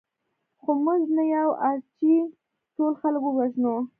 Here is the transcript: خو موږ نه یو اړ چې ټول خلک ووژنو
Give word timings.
خو 0.61 0.71
موږ 0.83 1.01
نه 1.17 1.23
یو 1.35 1.49
اړ 1.67 1.77
چې 1.97 2.11
ټول 2.75 2.93
خلک 3.01 3.21
ووژنو 3.25 3.75